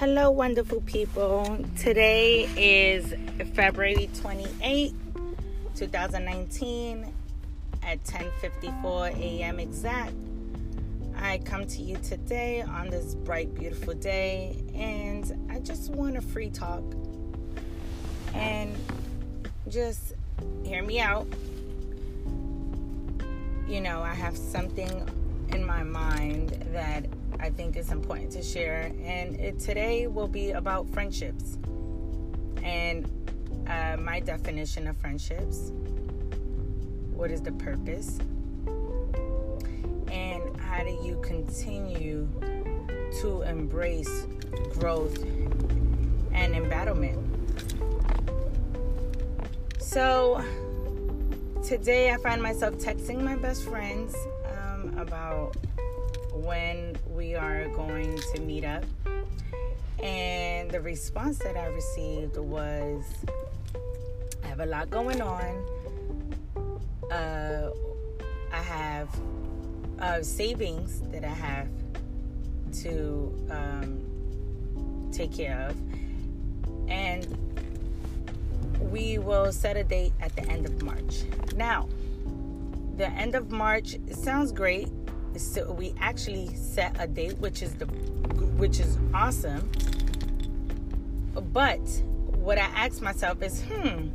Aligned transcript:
Hello, 0.00 0.30
wonderful 0.30 0.80
people. 0.80 1.62
Today 1.76 2.48
is 2.56 3.12
February 3.52 4.08
28, 4.18 4.94
2019 5.74 7.12
at 7.82 8.02
10:54 8.04 9.14
a.m. 9.18 9.60
exact. 9.60 10.14
I 11.16 11.36
come 11.44 11.66
to 11.66 11.82
you 11.82 11.98
today 11.98 12.62
on 12.62 12.88
this 12.88 13.14
bright, 13.14 13.54
beautiful 13.54 13.92
day, 13.92 14.56
and 14.74 15.50
I 15.50 15.58
just 15.58 15.90
want 15.90 16.16
a 16.16 16.22
free 16.22 16.48
talk 16.48 16.82
and 18.32 18.74
just 19.68 20.14
hear 20.64 20.82
me 20.82 20.98
out. 21.00 21.26
You 23.68 23.82
know, 23.82 24.00
I 24.00 24.14
have 24.14 24.38
something 24.38 25.46
in 25.50 25.62
my 25.62 25.82
mind 25.82 26.68
that 26.72 27.04
I 27.40 27.48
think 27.50 27.76
is 27.76 27.90
important 27.90 28.30
to 28.32 28.42
share. 28.42 28.92
And 29.02 29.36
it, 29.40 29.58
today 29.58 30.06
will 30.06 30.28
be 30.28 30.50
about 30.50 30.88
friendships 30.90 31.56
and 32.62 33.08
uh, 33.66 33.96
my 33.98 34.20
definition 34.20 34.86
of 34.86 34.96
friendships. 34.98 35.72
What 37.14 37.30
is 37.30 37.40
the 37.40 37.52
purpose? 37.52 38.18
And 40.10 40.56
how 40.60 40.82
do 40.84 40.90
you 41.02 41.20
continue 41.22 42.28
to 43.20 43.42
embrace 43.42 44.26
growth 44.70 45.22
and 46.32 46.54
embattlement? 46.54 47.18
So, 49.78 50.44
today 51.64 52.12
I 52.12 52.16
find 52.18 52.42
myself 52.42 52.74
texting 52.76 53.22
my 53.22 53.36
best 53.36 53.64
friends 53.64 54.14
um, 54.46 54.96
about 54.98 55.56
when 56.32 56.96
we 57.08 57.34
are 57.34 57.68
going 57.68 58.18
to 58.34 58.40
meet 58.40 58.64
up. 58.64 58.84
And 60.02 60.70
the 60.70 60.80
response 60.80 61.38
that 61.38 61.56
I 61.56 61.66
received 61.66 62.36
was 62.36 63.04
I 64.42 64.48
have 64.48 64.60
a 64.60 64.66
lot 64.66 64.90
going 64.90 65.20
on. 65.20 65.64
Uh, 67.10 67.70
I 68.52 68.62
have 68.62 69.08
uh, 70.00 70.22
savings 70.22 71.02
that 71.12 71.24
I 71.24 71.28
have 71.28 71.68
to 72.82 73.46
um, 73.50 75.10
take 75.12 75.32
care 75.32 75.68
of. 75.68 75.76
And 76.88 77.26
we 78.80 79.18
will 79.18 79.52
set 79.52 79.76
a 79.76 79.84
date 79.84 80.12
at 80.20 80.34
the 80.34 80.42
end 80.42 80.66
of 80.66 80.82
March. 80.82 81.24
Now, 81.54 81.88
the 82.96 83.08
end 83.08 83.34
of 83.34 83.50
March 83.50 83.96
sounds 84.10 84.52
great 84.52 84.88
so 85.36 85.72
we 85.72 85.94
actually 86.00 86.54
set 86.54 86.96
a 86.98 87.06
date 87.06 87.38
which 87.38 87.62
is 87.62 87.74
the 87.74 87.86
which 88.56 88.80
is 88.80 88.98
awesome. 89.14 89.70
But 91.52 91.80
what 92.40 92.58
i 92.58 92.62
asked 92.74 93.02
myself 93.02 93.42
is 93.42 93.62
hmm 93.62 94.08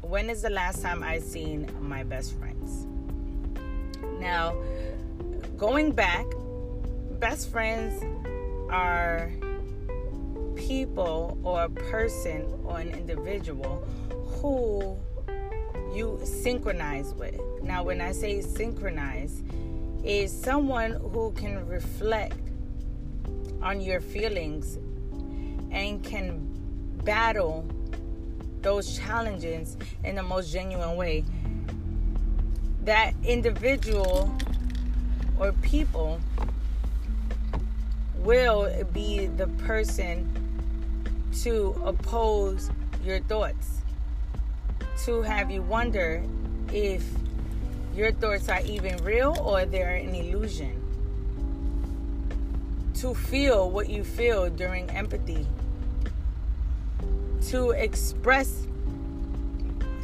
when 0.00 0.30
is 0.30 0.42
the 0.42 0.50
last 0.50 0.82
time 0.82 1.02
i 1.02 1.18
seen 1.18 1.68
my 1.80 2.02
best 2.02 2.38
friends? 2.38 2.86
Now 4.20 4.54
going 5.56 5.92
back 5.92 6.26
best 7.18 7.50
friends 7.50 8.02
are 8.70 9.30
people 10.54 11.38
or 11.42 11.64
a 11.64 11.68
person 11.68 12.46
or 12.64 12.78
an 12.78 12.90
individual 12.90 13.86
who 14.40 14.96
you 15.94 16.20
synchronize 16.24 17.14
with. 17.14 17.38
Now 17.62 17.82
when 17.84 18.00
i 18.00 18.12
say 18.12 18.40
synchronize 18.40 19.42
is 20.06 20.30
someone 20.30 20.92
who 21.12 21.32
can 21.32 21.66
reflect 21.66 22.38
on 23.60 23.80
your 23.80 24.00
feelings 24.00 24.78
and 25.72 26.02
can 26.04 26.46
battle 27.04 27.68
those 28.62 28.96
challenges 28.96 29.76
in 30.04 30.14
the 30.14 30.22
most 30.22 30.52
genuine 30.52 30.96
way. 30.96 31.24
That 32.84 33.14
individual 33.24 34.32
or 35.40 35.52
people 35.54 36.20
will 38.18 38.84
be 38.92 39.26
the 39.26 39.48
person 39.66 40.32
to 41.42 41.80
oppose 41.84 42.70
your 43.04 43.18
thoughts, 43.20 43.82
to 45.04 45.22
have 45.22 45.50
you 45.50 45.62
wonder 45.62 46.22
if 46.72 47.04
your 47.96 48.12
thoughts 48.12 48.48
are 48.50 48.60
even 48.60 48.96
real 48.98 49.34
or 49.40 49.64
they're 49.64 49.96
an 49.96 50.14
illusion. 50.14 50.82
To 53.00 53.14
feel 53.14 53.70
what 53.70 53.88
you 53.88 54.04
feel 54.04 54.50
during 54.50 54.90
empathy. 54.90 55.46
To 57.48 57.70
express 57.70 58.66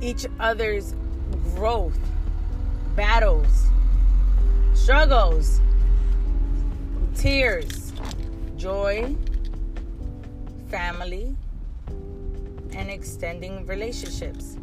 each 0.00 0.26
other's 0.40 0.94
growth, 1.54 1.98
battles, 2.96 3.66
struggles, 4.72 5.60
tears, 7.14 7.92
joy, 8.56 9.14
family, 10.68 11.36
and 12.72 12.90
extending 12.90 13.66
relationships. 13.66 14.56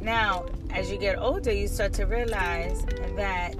Now, 0.00 0.46
as 0.74 0.90
you 0.90 0.98
get 0.98 1.18
older, 1.18 1.52
you 1.52 1.68
start 1.68 1.92
to 1.94 2.04
realize 2.04 2.84
that 3.16 3.54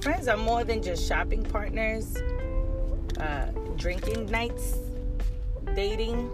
friends 0.00 0.26
are 0.26 0.36
more 0.36 0.64
than 0.64 0.82
just 0.82 1.06
shopping 1.06 1.44
partners, 1.44 2.16
uh, 3.18 3.46
drinking 3.76 4.26
nights, 4.26 4.76
dating. 5.76 6.28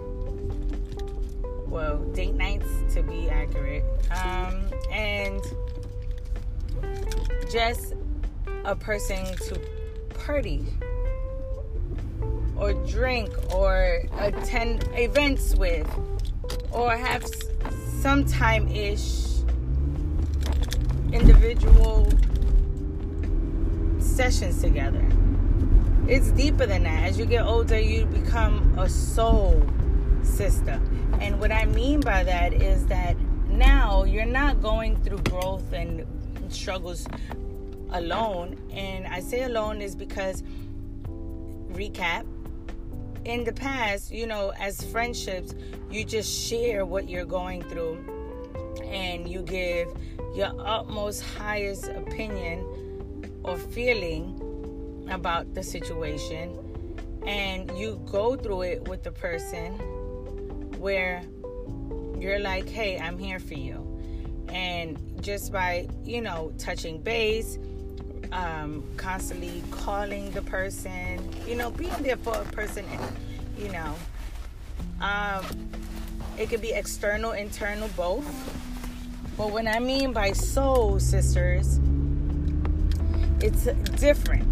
Well, 1.68 1.98
date 2.14 2.34
nights 2.34 2.66
to 2.94 3.02
be 3.02 3.28
accurate. 3.28 3.84
Um, 4.10 4.64
and 4.90 5.42
just 7.50 7.94
a 8.64 8.74
person 8.74 9.24
to 9.36 9.60
party 10.14 10.64
or 12.56 12.72
drink 12.86 13.30
or 13.54 14.02
attend 14.18 14.88
events 14.94 15.54
with 15.56 15.86
or 16.72 16.96
have 16.96 17.24
some 18.00 18.24
time 18.24 18.66
ish 18.68 19.35
individual 21.16 22.12
sessions 23.98 24.60
together. 24.60 25.04
It's 26.06 26.30
deeper 26.32 26.66
than 26.66 26.84
that. 26.84 27.04
As 27.04 27.18
you 27.18 27.24
get 27.24 27.42
older, 27.44 27.80
you 27.80 28.04
become 28.06 28.78
a 28.78 28.88
soul 28.88 29.62
sister. 30.22 30.80
And 31.20 31.40
what 31.40 31.50
I 31.50 31.64
mean 31.64 32.00
by 32.00 32.22
that 32.24 32.52
is 32.52 32.86
that 32.86 33.16
now 33.48 34.04
you're 34.04 34.26
not 34.26 34.60
going 34.62 35.02
through 35.02 35.18
growth 35.18 35.72
and 35.72 36.06
struggles 36.48 37.06
alone. 37.90 38.58
And 38.70 39.06
I 39.06 39.20
say 39.20 39.44
alone 39.44 39.80
is 39.80 39.96
because, 39.96 40.42
recap, 41.72 42.26
in 43.24 43.42
the 43.44 43.52
past, 43.52 44.12
you 44.12 44.26
know, 44.26 44.52
as 44.60 44.84
friendships, 44.84 45.54
you 45.90 46.04
just 46.04 46.30
share 46.46 46.84
what 46.84 47.08
you're 47.08 47.24
going 47.24 47.62
through 47.62 48.15
and 48.84 49.28
you 49.28 49.42
give 49.42 49.88
your 50.34 50.52
utmost 50.58 51.22
highest 51.22 51.88
opinion 51.88 52.64
or 53.42 53.56
feeling 53.56 55.06
about 55.10 55.54
the 55.54 55.62
situation 55.62 56.58
and 57.26 57.70
you 57.78 58.00
go 58.10 58.36
through 58.36 58.62
it 58.62 58.88
with 58.88 59.02
the 59.02 59.10
person 59.10 59.72
where 60.78 61.22
you're 62.18 62.38
like 62.38 62.68
hey 62.68 62.98
i'm 62.98 63.18
here 63.18 63.38
for 63.38 63.54
you. 63.54 63.82
And 64.48 64.98
just 65.20 65.52
by 65.52 65.88
you 66.04 66.20
know 66.20 66.52
touching 66.56 67.00
base 67.00 67.58
um, 68.32 68.84
constantly 68.96 69.62
calling 69.70 70.30
the 70.30 70.42
person 70.42 71.28
you 71.46 71.56
know 71.56 71.70
being 71.70 71.90
there 72.00 72.16
for 72.16 72.34
a 72.34 72.44
person 72.46 72.84
and 72.90 73.16
you 73.58 73.70
know 73.72 73.94
um, 75.00 75.44
it 76.38 76.48
could 76.48 76.60
be 76.60 76.72
external 76.72 77.32
internal 77.32 77.88
both 77.96 78.26
but 79.36 79.52
what 79.52 79.66
I 79.66 79.80
mean 79.80 80.14
by 80.14 80.32
soul, 80.32 80.98
sisters, 80.98 81.78
it's 83.40 83.64
different. 84.00 84.46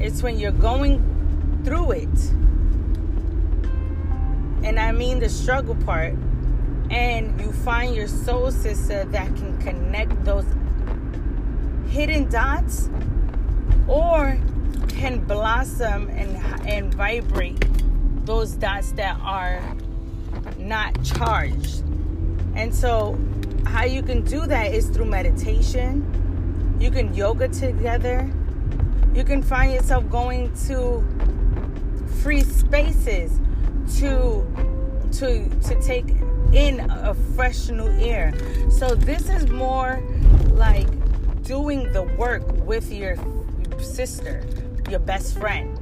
It's 0.00 0.22
when 0.22 0.38
you're 0.38 0.52
going 0.52 1.02
through 1.64 1.92
it. 1.92 2.18
And 4.64 4.78
I 4.78 4.92
mean 4.92 5.18
the 5.18 5.28
struggle 5.28 5.74
part. 5.84 6.14
And 6.90 7.40
you 7.40 7.50
find 7.50 7.96
your 7.96 8.06
soul 8.06 8.52
sister 8.52 9.04
that 9.04 9.34
can 9.34 9.58
connect 9.60 10.24
those 10.24 10.46
hidden 11.88 12.28
dots 12.28 12.88
or 13.88 14.38
can 14.88 15.24
blossom 15.24 16.08
and, 16.10 16.36
and 16.68 16.94
vibrate 16.94 17.64
those 18.24 18.52
dots 18.52 18.92
that 18.92 19.18
are 19.20 19.60
not 20.58 21.02
charged. 21.04 21.82
And 22.54 22.74
so 22.74 23.18
how 23.66 23.84
you 23.84 24.02
can 24.02 24.22
do 24.22 24.46
that 24.46 24.72
is 24.72 24.88
through 24.88 25.06
meditation. 25.06 26.76
You 26.80 26.90
can 26.90 27.14
yoga 27.14 27.48
together. 27.48 28.30
You 29.14 29.24
can 29.24 29.42
find 29.42 29.72
yourself 29.72 30.08
going 30.10 30.52
to 30.66 31.04
free 32.22 32.42
spaces 32.42 33.38
to 33.98 34.46
to 35.12 35.48
to 35.48 35.82
take 35.82 36.06
in 36.52 36.80
a 36.90 37.14
fresh 37.34 37.68
new 37.68 37.88
air. 38.00 38.32
So 38.70 38.94
this 38.94 39.28
is 39.28 39.48
more 39.48 40.02
like 40.52 40.88
doing 41.42 41.92
the 41.92 42.02
work 42.02 42.42
with 42.64 42.92
your 42.92 43.16
sister, 43.78 44.44
your 44.88 45.00
best 45.00 45.38
friend, 45.38 45.78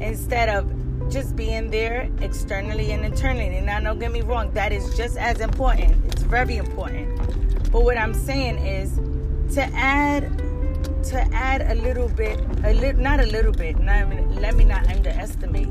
instead 0.00 0.48
of 0.48 0.70
just 1.10 1.36
being 1.36 1.70
there 1.70 2.08
externally 2.20 2.92
and 2.92 3.04
internally. 3.04 3.60
Now, 3.60 3.80
don't 3.80 3.98
get 3.98 4.12
me 4.12 4.20
wrong, 4.20 4.52
that 4.52 4.72
is 4.72 4.96
just 4.96 5.16
as 5.16 5.40
important. 5.40 6.04
It's 6.06 6.22
very 6.22 6.56
important. 6.56 7.16
But 7.70 7.84
what 7.84 7.98
I'm 7.98 8.14
saying 8.14 8.58
is 8.58 8.94
to 9.54 9.62
add 9.74 10.30
to 11.04 11.20
add 11.32 11.62
a 11.62 11.74
little 11.80 12.08
bit, 12.08 12.38
a 12.64 12.74
little, 12.74 13.00
not 13.00 13.20
a 13.20 13.26
little 13.26 13.52
bit. 13.52 13.78
Not, 13.78 14.10
let 14.34 14.56
me 14.56 14.64
not 14.64 14.86
underestimate. 14.88 15.68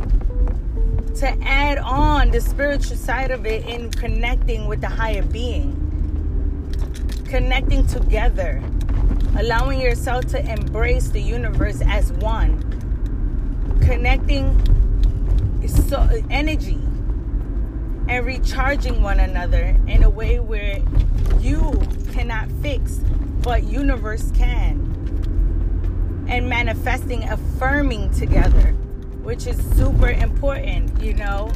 To 1.18 1.38
add 1.44 1.78
on 1.80 2.31
the 2.31 2.42
spiritual 2.42 2.98
side 2.98 3.31
of 3.31 3.45
it 3.45 3.66
in 3.66 3.92
connecting 3.92 4.68
with 4.68 4.81
the 4.81 4.89
higher 4.89 5.24
being, 5.24 5.75
connecting 7.25 7.86
together, 7.88 8.63
allowing 9.38 9.80
yourself 9.81 10.25
to 10.28 10.51
embrace 10.51 11.10
the 11.10 11.22
universe 11.22 11.81
as 11.86 12.12
one, 12.13 12.63
connecting 13.81 14.56
so 15.68 16.08
energy. 16.30 16.80
And 18.10 18.25
recharging 18.25 19.02
one 19.02 19.19
another 19.19 19.78
in 19.88 20.04
a 20.04 20.10
way 20.10 20.40
where 20.40 20.80
you 21.40 21.81
cannot 22.14 22.50
fix 22.62 23.02
but 23.42 23.64
universe 23.64 24.31
can. 24.31 24.86
And 26.30 26.50
manifesting 26.50 27.24
affirming 27.24 28.14
together 28.14 28.74
which 29.28 29.46
is 29.46 29.58
super 29.75 30.08
important 30.08 31.04
you 31.04 31.14
know? 31.14 31.52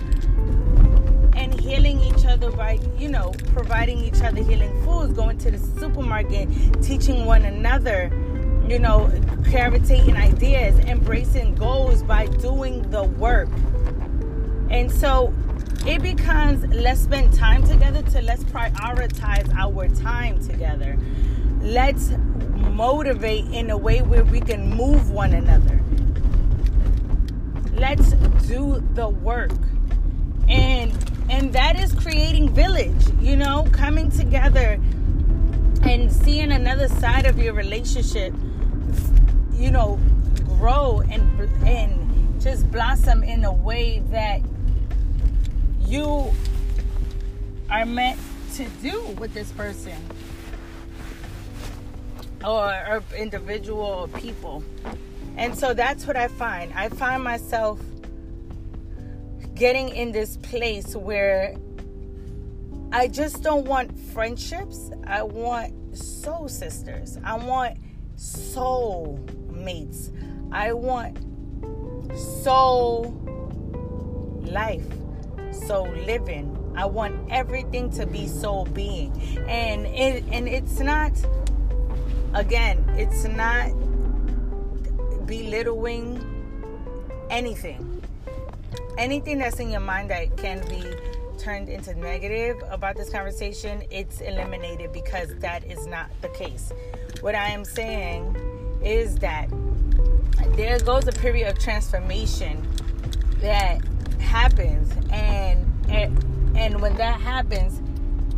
And 1.37 1.57
healing 1.57 2.01
each 2.01 2.25
other 2.25 2.51
by 2.51 2.79
you 2.97 3.07
know 3.07 3.31
providing 3.53 3.99
each 3.99 4.21
other 4.21 4.43
healing 4.43 4.83
foods 4.83 5.13
going 5.13 5.37
to 5.37 5.51
the 5.51 5.57
supermarket 5.79 6.49
teaching 6.83 7.23
one 7.23 7.45
another 7.45 8.11
you 8.67 8.77
know 8.77 9.09
gravitating 9.43 10.17
ideas 10.17 10.77
embracing 10.79 11.55
goals 11.55 12.03
by 12.03 12.27
doing 12.27 12.81
the 12.91 13.03
work 13.03 13.47
and 14.71 14.91
so 14.91 15.33
it 15.85 16.01
becomes 16.01 16.65
let's 16.73 17.01
spend 17.01 17.33
time 17.33 17.63
together 17.67 18.01
to 18.11 18.21
let's 18.21 18.43
prioritize 18.45 19.53
our 19.55 19.87
time 19.89 20.43
together. 20.45 20.97
Let's 21.61 22.11
motivate 22.71 23.45
in 23.45 23.69
a 23.69 23.77
way 23.77 24.01
where 24.01 24.23
we 24.23 24.39
can 24.39 24.69
move 24.69 25.11
one 25.11 25.33
another. 25.33 25.79
Let's 27.73 28.13
do 28.47 28.83
the 28.93 29.09
work. 29.09 29.51
And 30.47 30.91
and 31.29 31.53
that 31.53 31.79
is 31.79 31.93
creating 31.93 32.53
village, 32.53 33.05
you 33.19 33.35
know, 33.35 33.67
coming 33.71 34.09
together 34.09 34.79
and 35.83 36.11
seeing 36.11 36.51
another 36.51 36.87
side 36.87 37.25
of 37.25 37.39
your 37.39 37.53
relationship 37.53 38.33
you 39.61 39.69
know 39.69 39.99
grow 40.57 41.01
and 41.09 41.39
and 41.67 42.41
just 42.41 42.69
blossom 42.71 43.23
in 43.23 43.45
a 43.45 43.53
way 43.53 43.99
that 44.09 44.41
you 45.91 46.33
are 47.69 47.85
meant 47.85 48.17
to 48.53 48.63
do 48.81 49.01
with 49.19 49.33
this 49.33 49.51
person 49.51 49.97
or, 52.45 52.69
or 52.87 53.03
individual 53.17 54.09
people. 54.15 54.63
And 55.35 55.57
so 55.57 55.73
that's 55.73 56.07
what 56.07 56.15
I 56.15 56.29
find. 56.29 56.71
I 56.73 56.87
find 56.87 57.21
myself 57.21 57.77
getting 59.53 59.89
in 59.89 60.13
this 60.13 60.37
place 60.37 60.95
where 60.95 61.57
I 62.93 63.09
just 63.09 63.43
don't 63.43 63.65
want 63.65 63.99
friendships. 64.13 64.91
I 65.05 65.23
want 65.23 65.97
soul 65.97 66.47
sisters. 66.47 67.17
I 67.21 67.35
want 67.35 67.77
soul 68.15 69.19
mates. 69.49 70.09
I 70.53 70.71
want 70.71 71.17
soul 72.15 73.11
life 74.43 74.85
soul 75.53 75.89
living. 75.89 76.57
I 76.75 76.85
want 76.85 77.29
everything 77.29 77.89
to 77.91 78.05
be 78.05 78.27
soul 78.27 78.65
being. 78.65 79.11
And 79.47 79.85
it 79.87 80.23
and 80.31 80.47
it's 80.47 80.79
not 80.79 81.11
again, 82.33 82.83
it's 82.97 83.25
not 83.25 83.71
belittling 85.25 86.19
anything. 87.29 88.03
Anything 88.97 89.39
that's 89.39 89.59
in 89.59 89.69
your 89.69 89.79
mind 89.79 90.09
that 90.09 90.35
can 90.37 90.59
be 90.67 90.83
turned 91.37 91.69
into 91.69 91.93
negative 91.95 92.61
about 92.69 92.95
this 92.95 93.09
conversation, 93.09 93.83
it's 93.89 94.21
eliminated 94.21 94.93
because 94.93 95.33
that 95.39 95.63
is 95.65 95.87
not 95.87 96.09
the 96.21 96.29
case. 96.29 96.71
What 97.21 97.35
I 97.35 97.47
am 97.47 97.65
saying 97.65 98.35
is 98.83 99.15
that 99.17 99.49
there 100.55 100.79
goes 100.79 101.07
a 101.07 101.11
period 101.11 101.47
of 101.47 101.57
transformation 101.59 102.67
that 103.39 103.79
happens. 104.21 104.91
And, 105.11 105.65
and 106.55 106.81
when 106.81 106.95
that 106.95 107.19
happens 107.19 107.81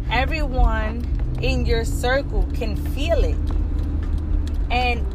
everyone 0.10 1.04
in 1.42 1.66
your 1.66 1.84
circle 1.84 2.48
can 2.54 2.76
feel 2.76 3.24
it. 3.24 3.38
And 4.72 5.06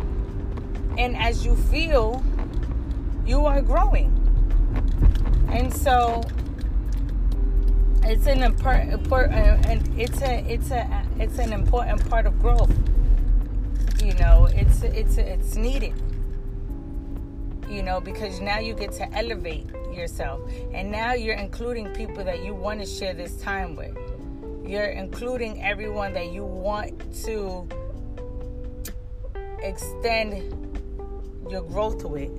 and 0.98 1.16
as 1.16 1.44
you 1.44 1.56
feel 1.56 2.22
you 3.24 3.46
are 3.46 3.62
growing. 3.62 4.14
And 5.50 5.72
so 5.72 6.22
it's 8.02 8.26
an 8.26 8.42
important 8.42 9.12
uh, 9.12 9.16
and 9.16 9.88
it's 9.98 10.20
a 10.22 10.44
it's 10.52 10.70
a 10.70 11.04
it's 11.18 11.38
an 11.38 11.52
important 11.52 12.08
part 12.10 12.26
of 12.26 12.38
growth. 12.40 12.72
You 14.02 14.14
know 14.14 14.48
it's 14.52 14.82
it's 14.82 15.16
it's 15.18 15.54
needed. 15.54 15.94
You 17.68 17.82
know 17.82 18.00
because 18.00 18.40
now 18.40 18.58
you 18.58 18.74
get 18.74 18.92
to 18.92 19.12
elevate 19.14 19.66
yourself. 19.98 20.40
And 20.72 20.90
now 20.90 21.12
you're 21.14 21.36
including 21.36 21.92
people 21.92 22.24
that 22.24 22.44
you 22.44 22.54
want 22.54 22.80
to 22.80 22.86
share 22.86 23.14
this 23.14 23.36
time 23.42 23.76
with. 23.76 23.96
You're 24.64 24.86
including 24.86 25.62
everyone 25.62 26.12
that 26.14 26.32
you 26.32 26.44
want 26.44 27.14
to 27.24 27.68
extend 29.62 30.54
your 31.50 31.62
growth 31.62 32.04
with. 32.04 32.30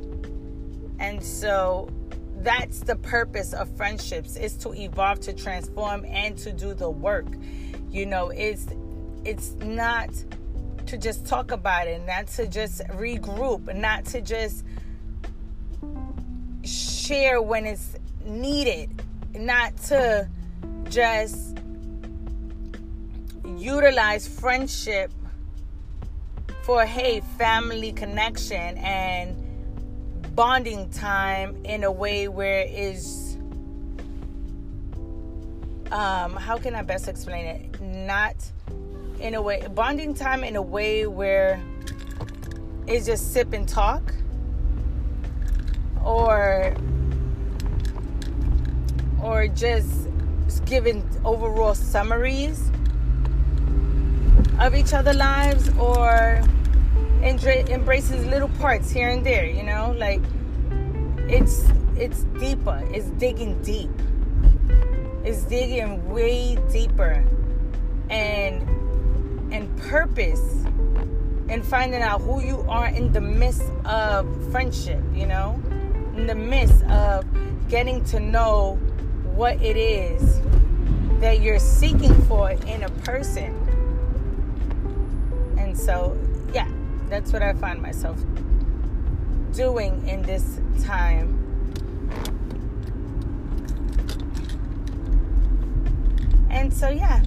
And 1.00 1.24
so 1.24 1.89
that's 2.38 2.81
the 2.81 2.95
purpose 2.95 3.53
of 3.53 3.75
friendships 3.75 4.36
is 4.36 4.55
to 4.57 4.74
evolve, 4.74 5.19
to 5.22 5.34
transform 5.34 6.05
and 6.05 6.38
to 6.39 6.51
do 6.51 6.74
the 6.74 6.89
work. 6.89 7.27
You 7.89 8.05
know, 8.05 8.29
it's 8.29 8.67
it's 9.25 9.51
not 9.55 10.10
to 10.86 10.98
just 10.98 11.25
talk 11.25 11.51
about 11.51 11.88
it, 11.88 12.05
not 12.05 12.27
to 12.27 12.48
just 12.48 12.81
regroup, 12.89 13.74
not 13.75 14.05
to 14.05 14.22
just 14.22 14.63
when 17.10 17.66
it's 17.66 17.96
needed, 18.24 19.01
not 19.34 19.75
to 19.78 20.30
just 20.89 21.58
utilize 23.58 24.28
friendship 24.28 25.12
for 26.62 26.86
hey 26.86 27.20
family 27.36 27.92
connection 27.92 28.78
and 28.78 29.36
bonding 30.36 30.88
time 30.92 31.58
in 31.66 31.84
a 31.84 31.92
way 31.92 32.28
where 32.28 32.63
is 32.70 33.38
um 35.92 36.36
how 36.36 36.60
can 36.60 36.75
I 36.75 36.84
best 36.84 37.08
explain 37.08 37.46
it? 37.48 37.82
Not 37.82 38.36
in 39.20 39.34
a 39.34 39.42
way 39.42 39.66
bonding 39.74 40.13
time 40.13 40.44
in 40.44 40.56
a 40.56 40.62
way 40.62 41.08
where 41.08 41.60
it's 42.86 43.08
just 43.08 43.34
sip 43.34 43.51
and 43.54 43.68
talk 43.68 44.13
or 46.06 46.75
or 49.23 49.47
just 49.47 50.09
giving 50.65 51.07
overall 51.25 51.75
summaries 51.75 52.71
of 54.59 54.75
each 54.75 54.93
other's 54.93 55.15
lives 55.15 55.69
or 55.77 56.41
embraces 57.21 58.25
little 58.25 58.49
parts 58.59 58.91
here 58.91 59.09
and 59.09 59.25
there 59.25 59.45
you 59.45 59.63
know? 59.63 59.95
Like 59.97 60.21
it's 61.29 61.67
it's 61.97 62.23
deeper. 62.39 62.81
It's 62.93 63.07
digging 63.11 63.61
deep. 63.61 63.91
It's 65.23 65.43
digging 65.43 66.09
way 66.09 66.57
deeper. 66.71 67.23
And 68.09 68.67
and 69.53 69.77
purpose 69.81 70.63
and 71.49 71.65
finding 71.65 72.01
out 72.01 72.21
who 72.21 72.41
you 72.41 72.63
are 72.69 72.88
in 72.88 73.11
the 73.11 73.21
midst 73.21 73.63
of 73.85 74.25
friendship 74.51 75.01
you 75.13 75.25
know? 75.25 75.59
In 76.15 76.27
the 76.27 76.35
midst 76.35 76.83
of 76.85 77.25
getting 77.69 78.03
to 78.05 78.19
know 78.19 78.79
what 79.39 79.55
it 79.62 79.77
is 79.77 80.41
that 81.22 81.39
you're 81.39 81.60
seeking 81.60 82.13
for 82.24 82.51
in 82.51 82.84
a 82.84 82.89
person. 83.05 83.55
And 85.58 85.79
so, 85.79 86.17
yeah, 86.53 86.67
that's 87.08 87.31
what 87.31 87.41
I 87.41 87.53
find 87.53 87.81
myself 87.81 88.22
doing 89.53 90.05
in 90.10 90.24
this 90.24 90.60
time. 90.84 91.38
And 96.50 96.74
so, 96.74 96.89
yeah, 96.89 97.24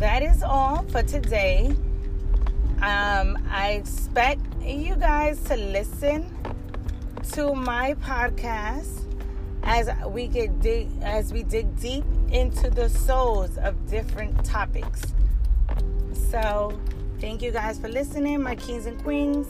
that 0.00 0.22
is 0.22 0.42
all 0.42 0.82
for 0.90 1.02
today. 1.02 1.74
Um, 2.82 3.38
I 3.50 3.80
expect 3.80 4.42
you 4.62 4.96
guys 4.96 5.42
to 5.44 5.56
listen 5.56 6.28
to 7.32 7.54
my 7.54 7.94
podcast 7.94 9.07
as 9.68 9.90
we 10.06 10.26
get 10.26 10.60
dig 10.60 10.88
as 11.02 11.30
we 11.30 11.42
dig 11.42 11.78
deep 11.78 12.04
into 12.30 12.70
the 12.70 12.88
souls 12.88 13.58
of 13.58 13.74
different 13.90 14.42
topics. 14.42 15.02
So, 16.30 16.72
thank 17.20 17.42
you 17.42 17.50
guys 17.50 17.78
for 17.78 17.88
listening, 17.88 18.42
my 18.42 18.56
kings 18.56 18.86
and 18.86 19.00
queens. 19.02 19.46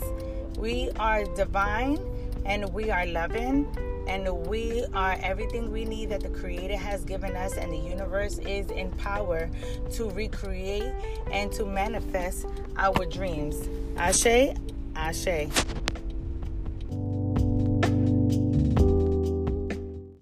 We 0.58 0.90
are 0.98 1.22
divine 1.36 2.00
and 2.44 2.72
we 2.74 2.90
are 2.90 3.06
loving 3.06 3.68
and 4.08 4.28
we 4.48 4.84
are 4.92 5.16
everything 5.22 5.70
we 5.70 5.84
need 5.84 6.08
that 6.10 6.22
the 6.22 6.30
creator 6.30 6.76
has 6.76 7.04
given 7.04 7.36
us 7.36 7.56
and 7.56 7.72
the 7.72 7.78
universe 7.78 8.38
is 8.38 8.70
in 8.70 8.90
power 8.92 9.48
to 9.92 10.10
recreate 10.10 10.92
and 11.30 11.52
to 11.52 11.64
manifest 11.64 12.46
our 12.76 13.04
dreams 13.04 13.68
ashe 13.98 14.54
ashe 14.96 15.48